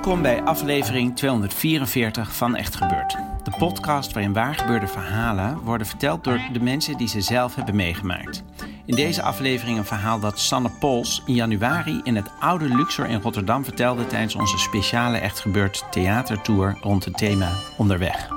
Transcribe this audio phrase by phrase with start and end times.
[0.00, 3.16] Welkom bij aflevering 244 van Echt Gebeurd.
[3.42, 8.42] De podcast waarin waargebeurde verhalen worden verteld door de mensen die ze zelf hebben meegemaakt.
[8.86, 13.20] In deze aflevering een verhaal dat Sanne Pols in januari in het oude Luxor in
[13.20, 18.28] Rotterdam vertelde tijdens onze speciale Echt Gebeurd theatertour rond het thema Onderweg.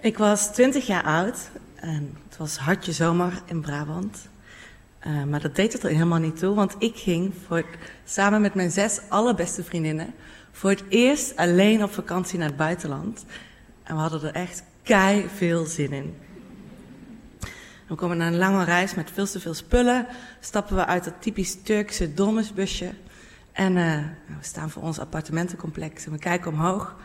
[0.00, 1.50] Ik was 20 jaar oud
[2.40, 4.28] was hartje zomer in Brabant.
[4.98, 7.64] Eh, maar dat deed het er helemaal niet toe, want ik ging voor
[8.04, 10.14] samen met mijn zes allerbeste vriendinnen
[10.52, 13.24] voor het eerst alleen op vakantie naar het buitenland.
[13.82, 16.16] En we hadden er echt kei veel zin in.
[17.86, 20.06] We komen na een lange reis met veel te veel spullen,
[20.40, 22.90] stappen we uit dat typisch Turkse domesbusje.
[23.52, 26.96] En eh, we staan voor ons appartementencomplex en we kijken omhoog.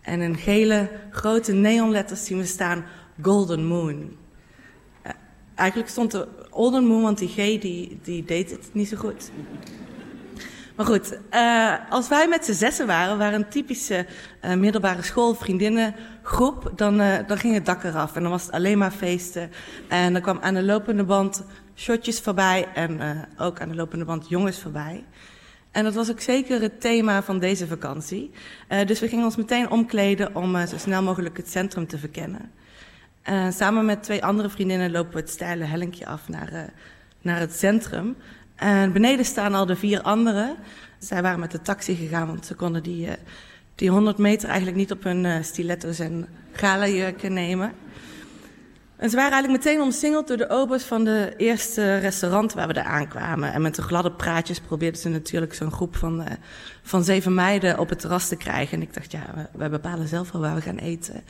[0.00, 2.84] En in gele grote neonletters zien we staan
[3.22, 4.22] Golden Moon.
[5.54, 9.30] Eigenlijk stond er Golden Moon, want die G die, die deed het niet zo goed.
[10.76, 14.06] Maar goed, eh, als wij met z'n zessen waren, waren een typische
[14.40, 18.16] eh, middelbare schoolvriendinnengroep, dan, eh, dan ging het dak eraf.
[18.16, 19.50] En dan was het alleen maar feesten.
[19.88, 21.44] En dan kwam aan de lopende band
[21.76, 23.00] shotjes voorbij en
[23.38, 25.04] ook aan de lopende band jongens voorbij.
[25.70, 28.30] En dat was ook zeker het thema van deze vakantie.
[28.86, 32.50] Dus we gingen ons meteen omkleden om zo snel mogelijk het centrum te verkennen.
[33.24, 36.62] Eh, samen met twee andere vriendinnen lopen we het steile hellinkje af naar, eh,
[37.22, 38.16] naar het centrum.
[38.54, 40.56] En beneden staan al de vier anderen.
[40.98, 43.12] Zij waren met de taxi gegaan, want ze konden die, eh,
[43.74, 47.72] die 100 meter eigenlijk niet op hun stiletto's en galajurken nemen.
[48.96, 52.72] En ze waren eigenlijk meteen omsingeld door de obers van de eerste restaurant waar we
[52.72, 53.52] daar aankwamen.
[53.52, 56.24] En met de gladde praatjes probeerden ze natuurlijk zo'n groep van,
[56.82, 58.76] van zeven meiden op het terras te krijgen.
[58.76, 61.24] En ik dacht, ja, wij bepalen zelf wel waar we gaan eten.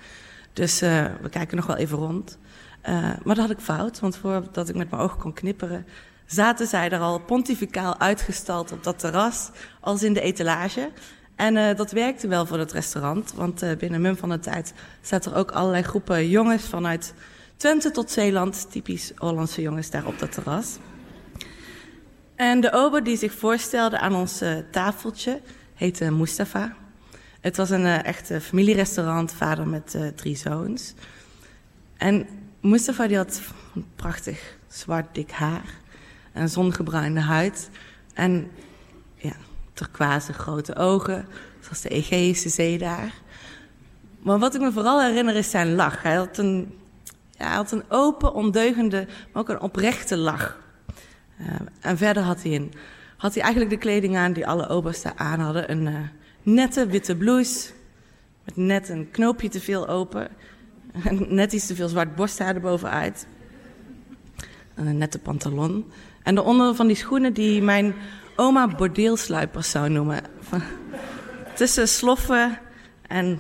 [0.55, 2.39] Dus eh, we kijken nog wel even rond.
[2.81, 5.87] Eh, maar dat had ik fout, want voordat ik met mijn ogen kon knipperen,
[6.27, 9.51] zaten zij er al pontificaal uitgestald op dat terras,
[9.81, 10.91] als in de etalage.
[11.37, 15.33] En eh, dat werkte wel voor het restaurant, want binnen mum van de tijd zaten
[15.33, 17.15] er ook allerlei groepen jongens vanuit
[17.57, 20.79] Twente tot Zeeland, typisch Hollandse jongens daar op dat terras.
[22.35, 25.41] En de ober die zich voorstelde aan ons tafeltje
[25.75, 26.77] heette Mustafa.
[27.45, 30.95] Het was een eh, echt eh, familierestaurant, vader met eh, drie zoons.
[31.97, 32.27] En
[32.61, 33.41] Mustafa die had
[33.75, 35.75] een prachtig zwart dik haar,
[36.33, 37.71] een zongebruinde huid
[38.15, 38.51] en
[39.15, 39.33] ja,
[39.73, 41.27] turquoise grote ogen,
[41.61, 43.13] zoals de Egeïsche Zee daar.
[44.23, 46.03] Maar wat ik me vooral herinner is zijn lach.
[46.03, 46.79] Hij had een,
[47.31, 50.59] ja, had een open, ondeugende, maar ook een oprechte lach.
[51.41, 51.47] Uh,
[51.81, 52.73] en verder had hij, een,
[53.17, 55.71] had hij eigenlijk de kleding aan die alle obers daar aan hadden.
[55.71, 56.11] Een
[56.45, 57.71] nette witte blouse,
[58.45, 60.29] met net een knoopje te veel open.
[61.05, 63.27] En net iets te veel zwart borsthaar erbovenuit.
[64.75, 65.91] En een nette pantalon.
[66.23, 67.95] En daaronder van die schoenen die mijn
[68.37, 70.23] oma bordeelsluipers zou noemen.
[70.41, 70.63] Van,
[71.55, 72.59] tussen sloffen
[73.07, 73.39] en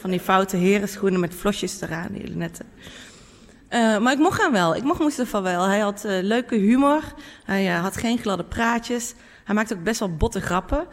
[0.00, 2.64] van die foute herenschoenen met flosjes eraan, hele nette.
[3.70, 4.76] Uh, maar ik mocht hem wel.
[4.76, 5.64] Ik mocht Mustafa wel.
[5.64, 7.02] Hij had uh, leuke humor.
[7.44, 9.14] Hij uh, had geen gladde praatjes.
[9.44, 10.86] Hij maakte ook best wel botte grappen.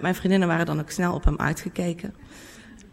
[0.00, 2.14] mijn vriendinnen waren dan ook snel op hem uitgekeken.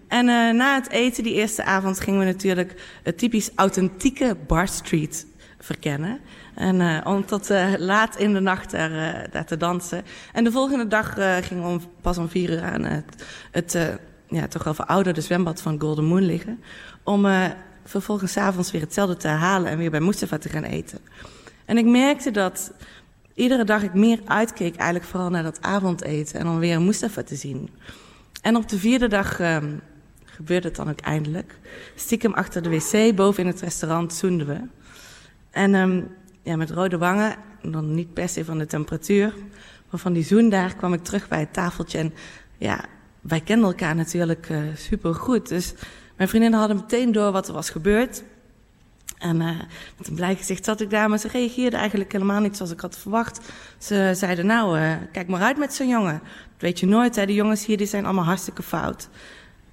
[0.07, 0.25] En
[0.55, 5.25] na het eten die eerste avond gingen we natuurlijk het typisch authentieke Bar Street
[5.59, 6.19] verkennen.
[6.55, 10.03] En om tot laat in de nacht daar, te dansen.
[10.33, 14.63] En de volgende dag gingen we pas om vier uur aan het, het ja, toch
[14.63, 16.63] wel verouderde zwembad van Golden Moon liggen.
[17.03, 17.25] Om
[17.83, 20.99] vervolgens avonds weer hetzelfde te herhalen en weer bij Mustafa te gaan eten.
[21.65, 22.71] En ik merkte dat
[23.33, 27.35] iedere dag ik meer uitkeek eigenlijk vooral naar dat avondeten en dan weer Mustafa te
[27.35, 27.69] zien.
[28.41, 29.81] En op de vierde dag um,
[30.25, 31.59] gebeurde het dan ook eindelijk.
[31.95, 34.59] Stiekem achter de wc, boven in het restaurant, zoenden we.
[35.51, 36.07] En um,
[36.43, 39.33] ja, met rode wangen, dan niet per se van de temperatuur,
[39.89, 41.97] maar van die zoen daar kwam ik terug bij het tafeltje.
[41.97, 42.13] En
[42.57, 42.85] ja,
[43.21, 45.47] wij kenden elkaar natuurlijk uh, super goed.
[45.47, 45.73] Dus
[46.19, 48.23] mijn vriendinnen hadden meteen door wat er was gebeurd.
[49.17, 49.59] En uh,
[49.97, 52.79] met een blij gezicht zat ik daar, maar ze reageerden eigenlijk helemaal niet zoals ik
[52.79, 53.39] had verwacht.
[53.77, 56.19] Ze zeiden, nou, uh, kijk maar uit met zo'n jongen.
[56.23, 57.25] Dat weet je nooit, hè.
[57.25, 59.09] die jongens hier die zijn allemaal hartstikke fout.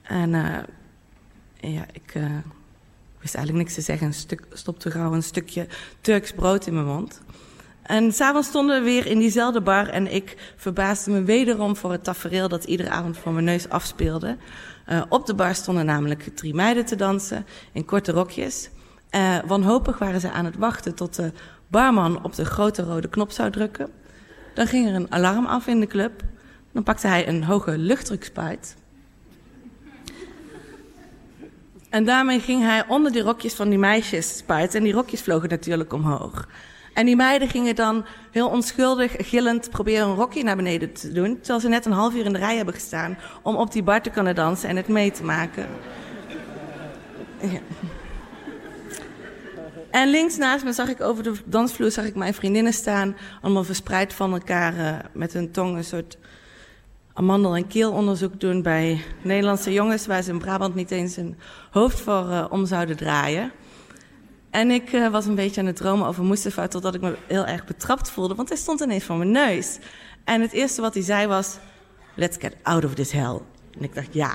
[0.02, 0.58] En uh,
[1.60, 2.12] ja, ik
[3.20, 4.06] wist eigenlijk niks te zeggen.
[4.06, 5.66] Een stuk, stopte gauw een stukje
[6.00, 7.20] Turks brood in mijn mond.
[7.86, 12.04] En s'avonds stonden we weer in diezelfde bar en ik verbaasde me wederom voor het
[12.04, 14.36] tafereel dat iedere avond voor mijn neus afspeelde.
[14.88, 18.70] Uh, op de bar stonden namelijk drie meiden te dansen in korte rokjes.
[19.10, 21.32] Uh, wanhopig waren ze aan het wachten tot de
[21.68, 23.90] barman op de grote rode knop zou drukken.
[24.54, 26.22] Dan ging er een alarm af in de club.
[26.72, 28.76] Dan pakte hij een hoge luchtdrukspuit.
[31.90, 34.78] En daarmee ging hij onder die rokjes van die meisjes spuiten.
[34.78, 36.48] En die rokjes vlogen natuurlijk omhoog.
[36.96, 41.36] En die meiden gingen dan heel onschuldig, gillend proberen een rokje naar beneden te doen.
[41.38, 44.02] Terwijl ze net een half uur in de rij hebben gestaan om op die bar
[44.02, 45.66] te kunnen dansen en het mee te maken.
[49.90, 53.16] En links naast me zag ik over de dansvloer zag ik mijn vriendinnen staan.
[53.42, 56.18] Allemaal verspreid van elkaar uh, met hun tong een soort
[57.12, 60.06] amandel- en keelonderzoek doen bij Nederlandse jongens...
[60.06, 61.36] waar ze in Brabant niet eens een
[61.70, 63.52] hoofd voor uh, om zouden draaien.
[64.56, 66.68] En ik uh, was een beetje aan het dromen over Mustafa...
[66.68, 69.78] totdat ik me heel erg betrapt voelde, want hij stond ineens voor mijn neus.
[70.24, 71.58] En het eerste wat hij zei was...
[72.14, 73.40] Let's get out of this hell.
[73.78, 74.34] En ik dacht, ja,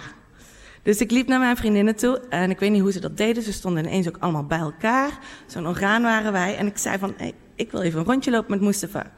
[0.84, 3.44] dus ik liep naar mijn vriendinnen toe en ik weet niet hoe ze dat deden.
[3.44, 5.20] Ze stonden ineens ook allemaal bij elkaar.
[5.46, 6.58] Zo'n orgaan waren wij.
[6.58, 9.12] En ik zei van, hey, ik wil even een rondje lopen met Mustafa.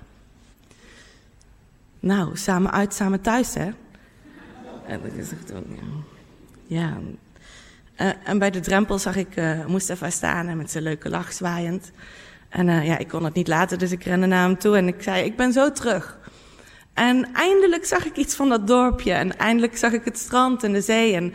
[2.00, 3.70] Nou, samen uit, samen thuis, hè?
[4.88, 5.64] En ik dacht,
[6.68, 6.98] ja.
[8.04, 11.34] Uh, en bij de drempel zag ik uh, Mustafa staan en met zijn leuke lach
[11.34, 11.92] zwaaiend.
[12.50, 14.88] En uh, ja, ik kon het niet laten, dus ik rende naar hem toe en
[14.88, 16.18] ik zei, ik ben zo terug.
[16.94, 19.12] En eindelijk zag ik iets van dat dorpje.
[19.14, 21.16] En eindelijk zag ik het strand en de zee.
[21.16, 21.34] En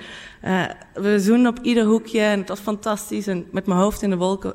[0.94, 3.26] we zoenden op ieder hoekje en het was fantastisch.
[3.26, 4.55] En met mijn hoofd in de wolken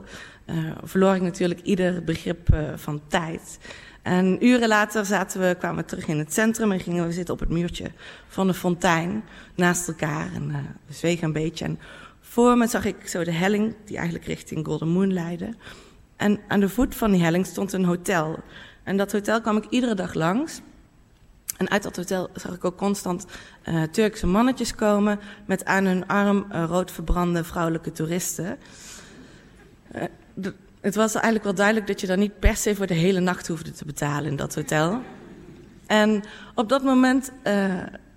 [0.83, 3.57] verloor ik natuurlijk ieder begrip van tijd.
[4.01, 7.33] En uren later zaten we, kwamen we terug in het centrum en gingen we zitten
[7.33, 7.91] op het muurtje
[8.27, 9.23] van de fontein
[9.55, 10.29] naast elkaar.
[10.35, 10.47] En
[10.85, 11.65] we zwegen een beetje.
[11.65, 11.79] En
[12.33, 15.53] voor me zag ik zo de helling die eigenlijk richting Golden Moon leidde.
[16.15, 18.39] En aan de voet van die helling stond een hotel.
[18.83, 20.61] En dat hotel kwam ik iedere dag langs.
[21.57, 23.25] En uit dat hotel zag ik ook constant
[23.65, 28.57] uh, Turkse mannetjes komen met aan hun arm uh, rood verbrande vrouwelijke toeristen.
[29.95, 30.51] Uh,
[30.81, 33.47] het was eigenlijk wel duidelijk dat je dan niet per se voor de hele nacht
[33.47, 35.01] hoefde te betalen in dat hotel.
[35.85, 36.23] En
[36.55, 37.31] op dat moment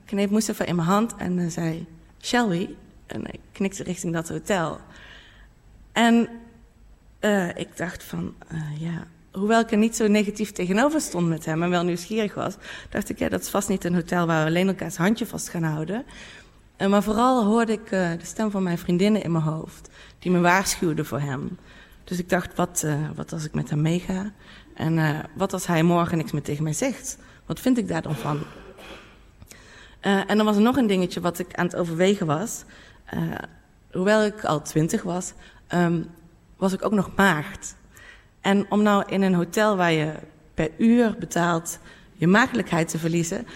[0.04, 1.86] kneep Mustafa in mijn hand en zei,
[2.20, 2.84] shall we?
[3.06, 4.80] En ik knikte richting dat hotel.
[5.92, 6.28] En
[7.54, 8.34] ik dacht van,
[8.78, 12.54] ja, hoewel ik er niet zo negatief tegenover stond met hem en wel nieuwsgierig was,
[12.90, 15.48] dacht ik, ja, dat is vast niet een hotel waar we alleen elkaars handje vast
[15.48, 16.04] gaan houden.
[16.76, 20.40] En maar vooral hoorde ik de stem van mijn vriendinnen in mijn hoofd, die me
[20.40, 21.58] waarschuwden voor hem.
[22.04, 24.32] Dus ik dacht, wat, wat als ik met hem meega?
[24.74, 27.18] En wat als hij morgen niks meer tegen mij zegt?
[27.46, 28.38] Wat vind ik daar dan van?
[30.00, 32.64] en dan was er nog een dingetje wat ik aan het overwegen was.
[33.92, 35.32] Hoewel ik al twintig was,
[35.74, 36.10] um,
[36.56, 37.76] was ik ook nog maagd.
[38.40, 40.12] En om nou in een hotel waar je
[40.54, 41.78] per uur betaalt
[42.12, 43.46] je maagdelijkheid te verliezen,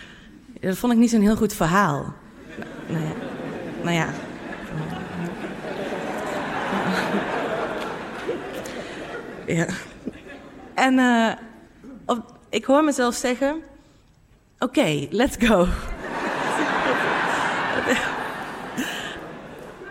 [0.61, 2.14] dat vond ik niet zo'n heel goed verhaal.
[2.88, 3.12] Nou ja.
[3.82, 4.08] Nou ja.
[9.56, 9.67] ja.
[10.75, 10.98] En
[12.06, 13.63] op, ik hoor mezelf zeggen:
[14.58, 15.67] Oké, let's go.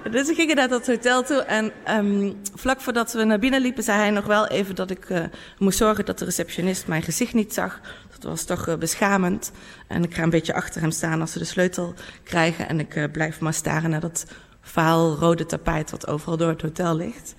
[0.03, 3.83] Dus we gingen naar dat hotel toe en um, vlak voordat we naar binnen liepen,
[3.83, 5.23] zei hij nog wel even dat ik uh,
[5.57, 7.81] moest zorgen dat de receptionist mijn gezicht niet zag.
[8.09, 9.51] Dat was toch uh, beschamend.
[9.87, 12.95] En ik ga een beetje achter hem staan als ze de sleutel krijgen en ik
[12.95, 14.25] uh, blijf maar staren naar dat
[14.61, 17.35] vaal rode tapijt wat overal door het hotel ligt.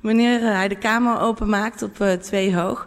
[0.00, 2.86] Wanneer hij de kamer openmaakt op twee hoog,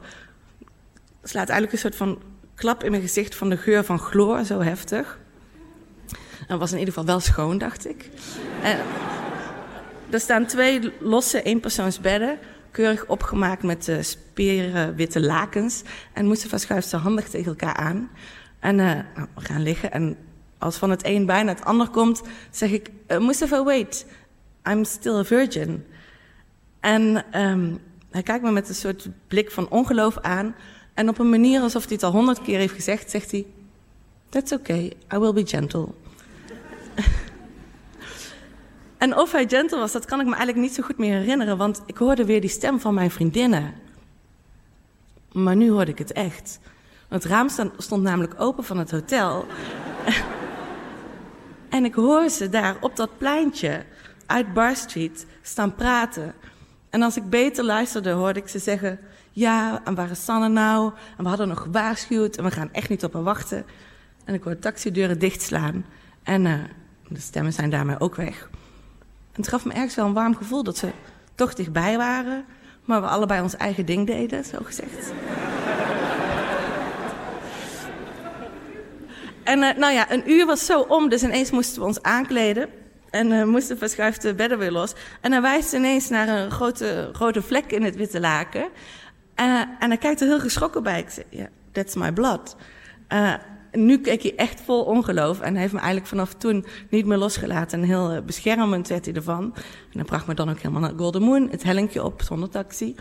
[1.24, 2.22] slaat eigenlijk een soort van
[2.56, 5.20] klap in mijn gezicht van de geur van chloor, zo heftig.
[6.48, 8.10] Dat was in ieder geval wel schoon, dacht ik.
[8.62, 8.80] En
[10.10, 12.38] er staan twee losse eenpersoonsbedden,
[12.72, 15.82] keurig opgemaakt met uh, speren witte lakens.
[16.14, 18.10] En Mustafa schuift ze handig tegen elkaar aan.
[18.60, 18.92] En uh,
[19.36, 19.92] we gaan liggen.
[19.92, 20.18] En
[20.58, 24.06] als van het een bijna het ander komt, zeg ik: uh, Mustafa, wait,
[24.70, 25.86] I'm still a virgin.
[26.80, 27.80] En um,
[28.12, 30.56] hij kijkt me met een soort blik van ongeloof aan.
[30.94, 33.46] En op een manier alsof hij het al honderd keer heeft gezegd, zegt hij:
[34.30, 35.88] That's okay, I will be gentle.
[38.98, 41.58] En of hij gentle was, dat kan ik me eigenlijk niet zo goed meer herinneren,
[41.58, 43.74] want ik hoorde weer die stem van mijn vriendinnen.
[45.32, 46.60] Maar nu hoorde ik het echt.
[47.08, 49.46] Het raam stond namelijk open van het hotel.
[51.70, 53.86] en ik hoor ze daar op dat pleintje
[54.26, 56.34] uit Bar Street staan praten.
[56.90, 59.00] En als ik beter luisterde, hoorde ik ze zeggen:
[59.32, 60.92] Ja, en waar is Sanne nou?
[61.18, 63.66] En we hadden nog gewaarschuwd en we gaan echt niet op haar wachten.
[64.26, 65.86] En ik hoorde taxideuren dichtslaan.
[66.24, 66.54] En uh,
[67.08, 68.50] de stemmen zijn daarmee ook weg.
[69.38, 70.92] Het gaf me ergens wel een warm gevoel dat ze
[71.36, 72.46] toch dichtbij waren,
[72.86, 75.12] maar we allebei ons eigen ding deden, zo gezegd.
[79.44, 82.70] en uh, nou ja, een uur was zo om, dus ineens moesten we ons aankleden.
[83.10, 83.80] En uh, moesten
[84.20, 84.94] de bedden weer los.
[85.22, 88.68] En hij wijst ineens naar een grote rode vlek in het witte laken.
[89.36, 91.00] En hij kijkt er heel geschrokken bij.
[91.00, 92.56] Ik zeg, ja, yeah, that's my blood.
[93.14, 93.34] Uh,
[93.86, 95.40] nu keek hij echt vol ongeloof.
[95.40, 97.82] En hij heeft me eigenlijk vanaf toen niet meer losgelaten.
[97.82, 99.54] En heel beschermend werd hij ervan.
[99.56, 101.50] En hij bracht me dan ook helemaal naar Golden Moon.
[101.50, 102.96] Het hellinkje op zonder taxi.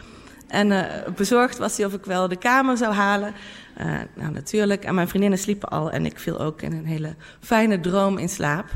[0.48, 0.84] En uh,
[1.16, 3.34] bezorgd was hij of ik wel de kamer zou halen.
[3.80, 4.84] Uh, nou, natuurlijk.
[4.84, 5.90] En mijn vriendinnen sliepen al.
[5.90, 8.66] En ik viel ook in een hele fijne droom in slaap.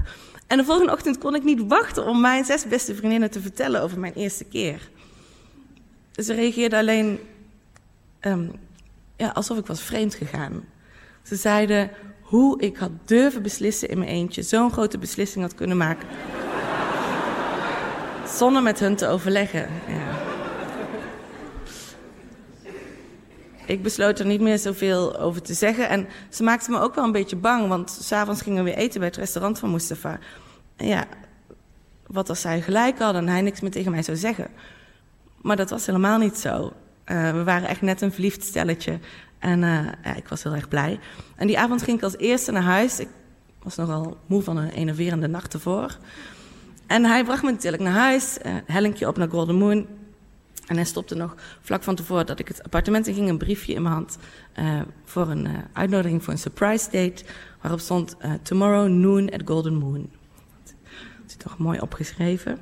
[0.46, 3.82] En de volgende ochtend kon ik niet wachten om mijn zes beste vriendinnen te vertellen
[3.82, 4.90] over mijn eerste keer.
[6.14, 7.18] Ze reageerden alleen
[8.20, 8.52] um,
[9.16, 10.64] ja, alsof ik was vreemd gegaan.
[11.22, 15.76] Ze zeiden hoe ik had durven beslissen in mijn eentje, zo'n grote beslissing had kunnen
[15.76, 16.08] maken.
[18.38, 19.68] Zonder met hun te overleggen.
[19.88, 20.28] Ja.
[23.70, 25.88] Ik besloot er niet meer zoveel over te zeggen.
[25.88, 28.98] En ze maakte me ook wel een beetje bang, want s'avonds gingen we weer eten
[28.98, 30.18] bij het restaurant van Mustafa.
[30.76, 31.04] Ja,
[32.06, 34.48] wat als zij gelijk hadden en hij niks meer tegen mij zou zeggen.
[35.42, 36.72] Maar dat was helemaal niet zo.
[37.06, 38.98] Uh, we waren echt net een verliefd stelletje.
[39.40, 39.60] En
[40.04, 40.98] ja, ik was heel erg blij.
[41.36, 43.00] En die avond ging ik als eerste naar huis.
[43.00, 43.08] Ik
[43.62, 45.98] was nogal moe van een enerverende nacht ervoor.
[46.86, 49.86] En hij bracht me natuurlijk naar huis, uh, hellinkje op naar Golden Moon.
[50.66, 53.72] En hij stopte nog vlak van tevoren dat ik het appartement in ging, een briefje
[53.72, 54.18] in mijn hand
[54.58, 57.24] uh, voor een uitnodiging voor een surprise date,
[57.60, 60.10] waarop stond tomorrow noon at Golden Moon.
[60.64, 60.74] Dat
[61.26, 62.58] is toch mooi opgeschreven.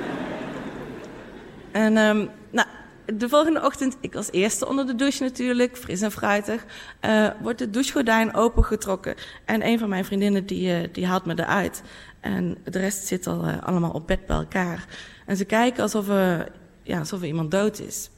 [1.72, 2.68] en um, nou,
[3.14, 6.64] de volgende ochtend, ik als eerste onder de douche natuurlijk, fris en fruitig,
[7.04, 9.14] uh, wordt de douchegordijn opengetrokken.
[9.44, 11.82] En een van mijn vriendinnen die, uh, die haalt me eruit.
[12.20, 14.86] En de rest zit al uh, allemaal op bed bij elkaar.
[15.26, 16.06] En ze kijken alsof
[16.82, 18.10] ja, alsof er iemand dood is.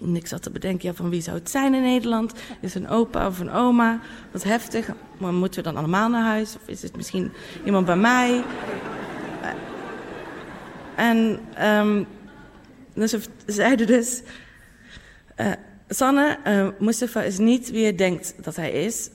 [0.00, 2.32] En ik zat te bedenken, ja, van wie zou het zijn in Nederland?
[2.60, 4.00] Is een opa of een oma?
[4.30, 4.88] Wat heftig.
[5.18, 6.56] Maar moeten we dan allemaal naar huis?
[6.56, 7.32] Of is het misschien
[7.64, 8.44] iemand bij mij?
[10.94, 12.06] En um,
[12.94, 14.22] dus ze zeiden dus...
[15.36, 15.52] Uh,
[15.88, 19.10] Sanne, uh, Mustafa is niet wie je denkt dat hij is.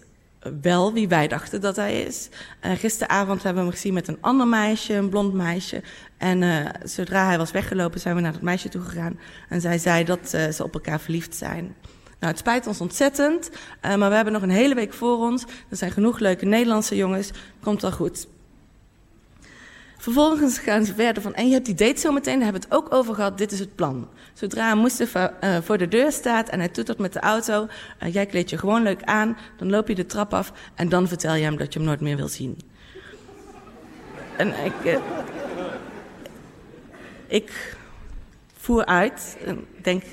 [0.61, 2.29] Wel wie wij dachten dat hij is.
[2.65, 5.81] Uh, gisteravond hebben we hem gezien met een ander meisje, een blond meisje.
[6.17, 9.19] En zodra hij was weggelopen, zijn we naar dat meisje toe gegaan.
[9.49, 11.75] En zij zei dat ze op elkaar verliefd zijn.
[12.19, 13.49] Nou, het spijt ons ontzettend,
[13.81, 15.43] maar we hebben nog een hele week voor ons.
[15.69, 17.31] Er zijn genoeg leuke Nederlandse jongens.
[17.61, 18.27] Komt wel goed.
[19.97, 22.67] Vervolgens gaan ze verder van, en je hebt die date zo meteen, daar hebben we
[22.67, 24.07] het ook over gehad, dit is het plan.
[24.33, 27.67] Zodra Mustafa uh, voor de deur staat en hij toetert met de auto,
[28.03, 31.07] uh, jij kleed je gewoon leuk aan, dan loop je de trap af en dan
[31.07, 32.59] vertel je hem dat je hem nooit meer wil zien.
[34.37, 34.97] En ik, uh,
[37.27, 37.77] ik
[38.57, 39.37] voer uit,
[39.81, 40.03] denk,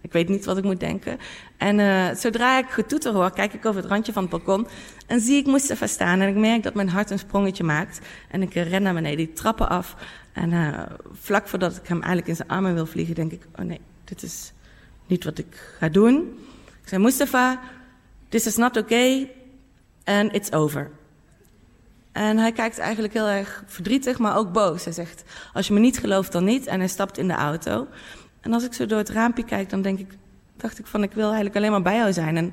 [0.00, 1.18] ik weet niet wat ik moet denken.
[1.56, 4.66] En zodra ik getoeter hoor, kijk ik over het randje van het balkon
[5.12, 6.20] en zie ik Mustafa staan.
[6.20, 8.00] En ik merk dat mijn hart een sprongetje maakt.
[8.30, 9.96] En ik ren naar beneden, die trappen af.
[10.32, 13.64] En uh, vlak voordat ik hem eigenlijk in zijn armen wil vliegen, denk ik: Oh
[13.64, 14.52] nee, dit is
[15.06, 16.38] niet wat ik ga doen.
[16.82, 17.60] Ik zei: Mustafa,
[18.28, 19.30] this is not okay
[20.04, 20.90] and it's over.
[22.12, 24.84] En hij kijkt eigenlijk heel erg verdrietig, maar ook boos.
[24.84, 26.66] Hij zegt: Als je me niet gelooft, dan niet.
[26.66, 27.86] En hij stapt in de auto.
[28.40, 30.12] En als ik zo door het raampje kijk, dan denk ik,
[30.56, 32.36] dacht ik van, ik wil eigenlijk alleen maar bij jou zijn.
[32.36, 32.52] En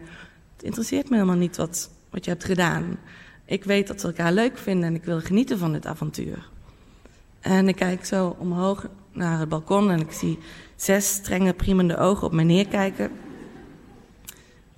[0.56, 3.00] het interesseert me helemaal niet wat, wat je hebt gedaan.
[3.46, 6.50] Ik weet dat we elkaar leuk vinden en ik wil genieten van dit avontuur.
[7.40, 10.40] En ik kijk zo omhoog naar het balkon en ik zie
[10.76, 13.12] zes strenge, priemende ogen op mij neerkijken.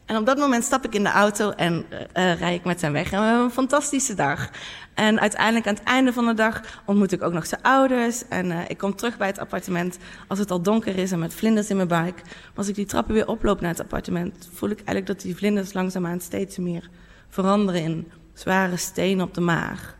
[0.05, 2.91] En op dat moment stap ik in de auto en uh, rij ik met hem
[2.91, 3.11] weg.
[3.11, 4.50] En we hebben een fantastische dag.
[4.93, 8.27] En uiteindelijk aan het einde van de dag ontmoet ik ook nog zijn ouders.
[8.27, 9.97] En uh, ik kom terug bij het appartement
[10.27, 12.15] als het al donker is en met vlinders in mijn buik.
[12.23, 15.35] Maar als ik die trappen weer oploop naar het appartement, voel ik eigenlijk dat die
[15.35, 16.89] vlinders langzaamaan steeds meer
[17.31, 19.97] veranderen in zware stenen op de maag.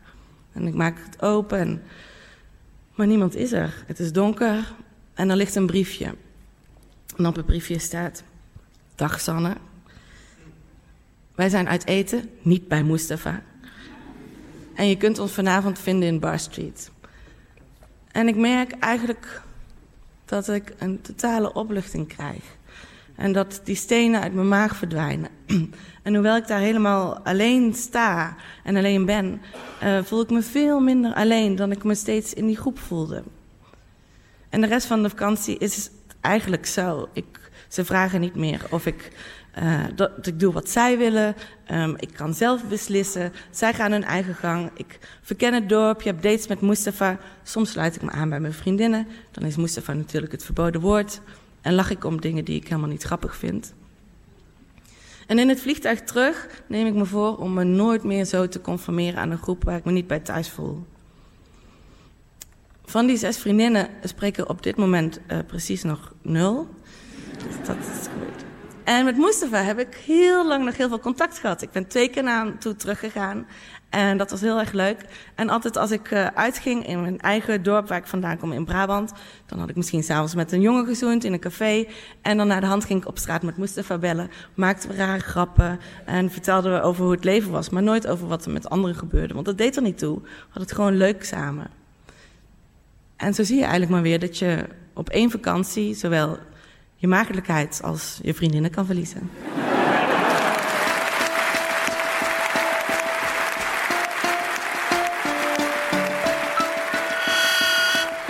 [0.52, 1.82] En ik maak het open, en...
[2.94, 3.84] maar niemand is er.
[3.86, 4.74] Het is donker
[5.14, 6.14] en er ligt een briefje.
[7.16, 8.22] En op het briefje staat:
[8.94, 9.56] Dag Sanne.
[11.34, 13.42] Wij zijn uit eten, niet bij Mustafa.
[14.74, 16.90] En je kunt ons vanavond vinden in Bar Street.
[18.12, 19.42] En ik merk eigenlijk
[20.24, 22.56] dat ik een totale opluchting krijg.
[23.16, 25.30] En dat die stenen uit mijn maag verdwijnen.
[26.02, 29.40] En hoewel ik daar helemaal alleen sta en alleen ben,
[29.82, 33.22] uh, voel ik me veel minder alleen dan ik me steeds in die groep voelde.
[34.48, 35.90] En de rest van de vakantie is
[36.20, 37.08] eigenlijk zo.
[37.12, 39.12] Ik, ze vragen niet meer of ik,
[39.58, 41.34] uh, dat, ik doe wat zij willen.
[41.70, 43.32] Um, ik kan zelf beslissen.
[43.50, 44.70] Zij gaan hun eigen gang.
[44.74, 46.02] Ik verken het dorp.
[46.02, 47.18] Je hebt dates met Mustafa.
[47.42, 49.06] Soms sluit ik me aan bij mijn vriendinnen.
[49.30, 51.20] Dan is Mustafa natuurlijk het verboden woord.
[51.62, 53.74] En lach ik om dingen die ik helemaal niet grappig vind.
[55.26, 58.60] En in het vliegtuig terug neem ik me voor om me nooit meer zo te
[58.60, 60.84] conformeren aan een groep waar ik me niet bij thuis voel.
[62.84, 66.68] Van die zes vriendinnen spreken op dit moment uh, precies nog nul.
[67.36, 68.51] Dus dat is goed.
[68.84, 71.62] En met Mustafa heb ik heel lang nog heel veel contact gehad.
[71.62, 73.46] Ik ben twee keer naar hem toe teruggegaan.
[73.90, 75.04] En dat was heel erg leuk.
[75.34, 78.64] En altijd als ik uh, uitging in mijn eigen dorp waar ik vandaan kom in
[78.64, 79.12] Brabant,
[79.46, 81.86] dan had ik misschien s'avonds met een jongen gezoend in een café.
[82.22, 84.30] En dan naar de hand ging ik op straat met Mustafa bellen.
[84.54, 88.26] Maakten we rare grappen en vertelden we over hoe het leven was, maar nooit over
[88.26, 89.34] wat er met anderen gebeurde.
[89.34, 90.20] Want dat deed er niet toe.
[90.20, 91.70] We hadden het gewoon leuk samen.
[93.16, 96.38] En zo zie je eigenlijk maar weer dat je op één vakantie zowel
[97.02, 99.30] je maagdelijkheid als je vriendinnen kan verliezen.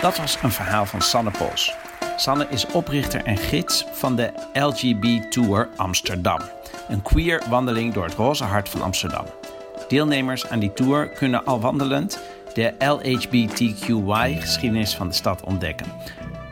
[0.01, 1.75] Dat was een verhaal van Sanne Pols.
[2.15, 6.39] Sanne is oprichter en gids van de LGB Tour Amsterdam.
[6.87, 9.25] Een queer wandeling door het roze hart van Amsterdam.
[9.87, 12.19] Deelnemers aan die tour kunnen al wandelend
[12.53, 15.85] de LHBTQI-geschiedenis van de stad ontdekken.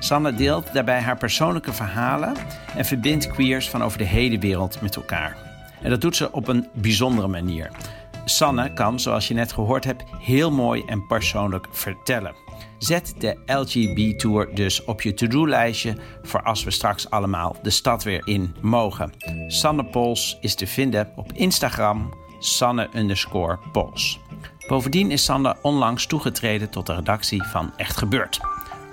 [0.03, 2.33] Sanne deelt daarbij haar persoonlijke verhalen
[2.75, 5.37] en verbindt queers van over de hele wereld met elkaar.
[5.81, 7.71] En dat doet ze op een bijzondere manier.
[8.25, 12.35] Sanne kan, zoals je net gehoord hebt, heel mooi en persoonlijk vertellen.
[12.77, 18.03] Zet de LGB Tour dus op je to-do-lijstje voor als we straks allemaal de stad
[18.03, 19.13] weer in mogen.
[19.47, 24.19] Sanne Pols is te vinden op Instagram, Sanne underscore Pols.
[24.67, 28.39] Bovendien is Sanne onlangs toegetreden tot de redactie van Echt Gebeurd.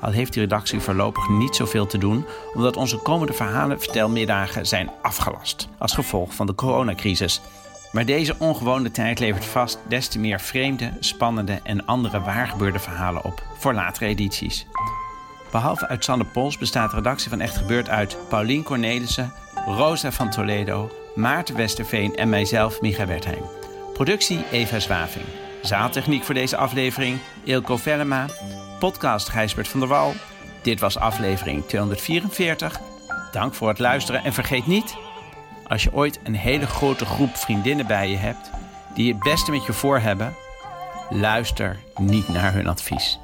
[0.00, 5.68] Al heeft die redactie voorlopig niet zoveel te doen, omdat onze komende verhalenvertelmiddagen zijn afgelast
[5.78, 7.40] als gevolg van de coronacrisis.
[7.92, 13.24] Maar deze ongewone tijd levert vast des te meer vreemde, spannende en andere waargebeurde verhalen
[13.24, 14.66] op voor latere edities.
[15.50, 19.32] Behalve uit Sanne Pols bestaat de redactie van Echt Gebeurd uit Paulien Cornelissen,
[19.66, 23.42] Rosa van Toledo, Maarten Westerveen en mijzelf, Micha Wertheim.
[23.92, 25.24] Productie Eva Zwaving.
[25.62, 28.26] Zaaltechniek voor deze aflevering Ilko Vellema.
[28.78, 30.12] Podcast Gijsbert van der Wal.
[30.62, 32.80] Dit was aflevering 244.
[33.32, 34.96] Dank voor het luisteren en vergeet niet...
[35.66, 38.50] als je ooit een hele grote groep vriendinnen bij je hebt...
[38.94, 40.34] die het beste met je voor hebben...
[41.10, 43.18] luister niet naar hun advies.